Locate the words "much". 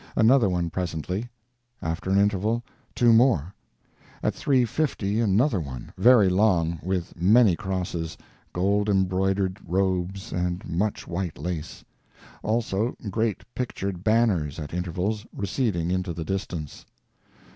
10.67-11.07